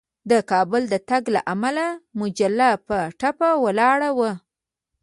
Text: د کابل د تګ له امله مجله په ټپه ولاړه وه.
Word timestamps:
د 0.31 0.33
کابل 0.51 0.83
د 0.89 0.95
تګ 1.09 1.23
له 1.35 1.41
امله 1.53 1.85
مجله 2.19 2.69
په 2.87 2.97
ټپه 3.19 3.49
ولاړه 3.63 4.09
وه. 4.17 4.31